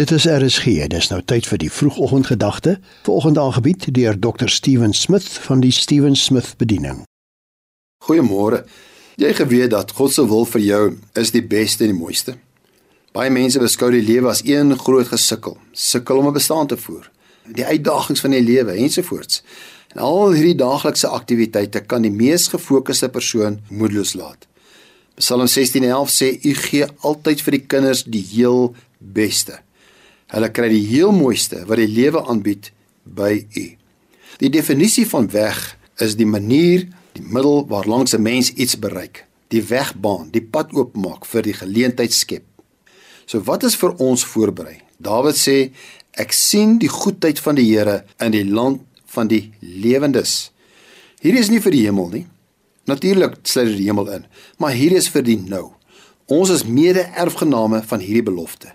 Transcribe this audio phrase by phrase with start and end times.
[0.00, 0.86] Dit is RSG.
[0.88, 2.78] Dis nou tyd vir die vroegoggendgedagte.
[3.04, 4.48] Vanoggend aangebied deur Dr.
[4.48, 7.02] Steven Smith van die Steven Smith Bediening.
[8.06, 8.62] Goeiemôre.
[9.20, 10.80] Jy geweet dat God se wil vir jou
[11.20, 12.38] is die beste en die mooiste.
[13.12, 17.10] Baie mense beskou die lewe as een groot gesukkel, sukkel om 'n bestaan te voer,
[17.44, 19.42] die uitdagings van die lewe ensovoorts.
[19.92, 24.46] En al hierdie daaglikse aktiwiteite kan die mees gefokusde persoon moedeloos laat.
[25.14, 29.60] Psalm 16:11 sê: "U gee altyd vir die kinders die heel beste."
[30.30, 32.70] Hulle kry die heel mooiste wat die lewe aanbied
[33.04, 33.66] by U.
[34.40, 35.58] Die definisie van weg
[36.00, 36.86] is die manier,
[37.18, 42.12] die middel waarlangs 'n mens iets bereik, die wegbaan, die pad oopmaak vir die geleentheid
[42.12, 42.44] skep.
[43.26, 44.80] So wat is vir ons voorberei?
[44.98, 45.70] Dawid sê
[46.12, 50.50] ek sien die goedheid van die Here in die land van die lewendes.
[51.20, 52.26] Hierdie is nie vir die hemel nie.
[52.86, 54.26] Natuurlik sluit dit die hemel in,
[54.58, 55.72] maar hierdie is vir die nou.
[56.26, 58.74] Ons is mede-erfgename van hierdie belofte.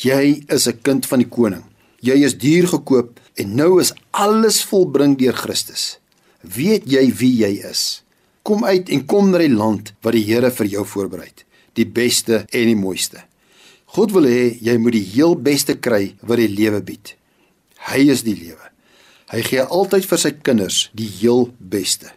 [0.00, 1.64] Jy is 'n kind van die koning.
[2.00, 5.98] Jy is duur gekoop en nou is alles volbring deur Christus.
[6.40, 8.02] Weet jy wie jy is?
[8.42, 11.84] Kom uit en kom na die land wat die Here vir jou voorberei het, die
[11.84, 13.20] beste en die mooiste.
[13.84, 17.16] God wil hê jy moet die heel beste kry wat die lewe bied.
[17.90, 18.70] Hy is die lewe.
[19.28, 22.08] Hy gee altyd vir sy kinders die heel beste.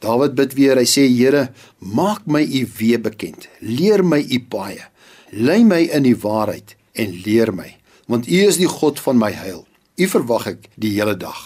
[0.00, 3.48] Dawid bid weer, hy sê Here, maak my u weë bekend.
[3.60, 4.88] Leer my u paaie.
[5.32, 7.70] Lei my in die waarheid en leer my,
[8.10, 9.64] want U is die God van my heil.
[9.98, 11.40] U verwag ek die hele dag.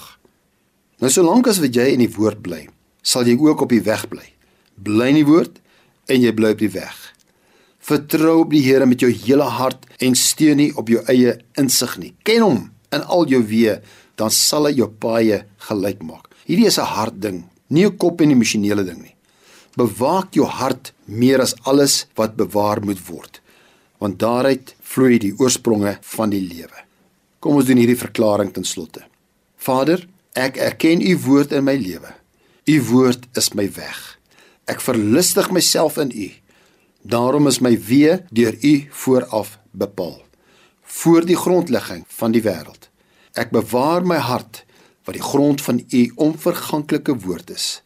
[1.03, 2.67] Nou solank as wat jy in die woord bly,
[3.03, 4.25] sal jy ook op die weg bly.
[4.77, 5.59] Bly in die woord
[6.13, 6.95] en jy bly op die weg.
[7.83, 11.97] Vertrou op die Here met jou hele hart en steun nie op jou eie insig
[11.99, 12.13] nie.
[12.23, 12.61] Ken hom
[12.95, 13.81] in al jou weë,
[14.21, 16.29] dan sal hy jou paaie gelyk maak.
[16.47, 19.17] Hierdie is 'n hart ding, nie 'n kop en emosionele ding nie.
[19.77, 23.42] Bewaak jou hart meer as alles wat bewaar moet word
[24.03, 26.85] want daaruit vloei die oorspronge van die lewe.
[27.43, 29.05] Kom ons doen hierdie verklaring ten slotte.
[29.63, 30.03] Vader,
[30.35, 32.11] ek erken u woord in my lewe.
[32.67, 34.01] U woord is my weg.
[34.67, 36.29] Ek verlustig myself in u.
[37.03, 40.21] Daarom is my weë deur u vooraf bepaal
[40.93, 42.91] voor die grondlegging van die wêreld.
[43.33, 44.61] Ek bewaar my hart
[45.09, 47.81] wat die grond van u onverganklike woord is.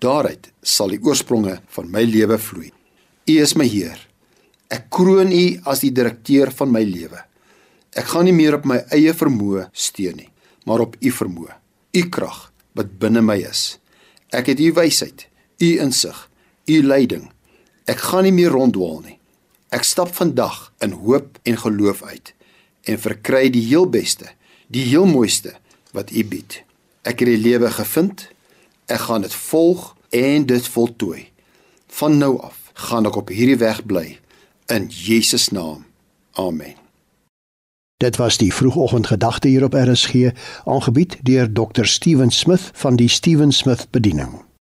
[0.00, 2.72] Daaruit sal die oorspronge van my lewe vloei.
[3.28, 4.07] U is my Heer.
[4.68, 7.22] Ek kroon U as die direkteur van my lewe.
[7.96, 10.28] Ek gaan nie meer op my eie vermoë steun nie,
[10.68, 11.54] maar op U vermoë,
[11.96, 13.78] U krag wat binne my is.
[14.28, 15.24] Ek het U wysheid,
[15.64, 16.18] U insig,
[16.68, 17.30] U leiding.
[17.88, 19.16] Ek gaan nie meer ronddwaal nie.
[19.72, 22.34] Ek stap vandag in hoop en geloof uit
[22.88, 24.28] en verkry die heel beste,
[24.68, 25.56] die heel mooiste
[25.96, 26.60] wat U bied.
[27.08, 28.28] Ek het die lewe gevind.
[28.88, 31.28] Ek gaan dit volg en dit voltooi.
[32.00, 34.18] Van nou af gaan ek op hierdie weg bly
[34.70, 35.84] in Jesus naam.
[36.32, 36.74] Amen.
[37.96, 40.30] Dit was die vroegoggendgedagte hier op RSG,
[40.64, 41.84] aangebied deur Dr.
[41.84, 44.47] Steven Smith van die Steven Smith Bediening.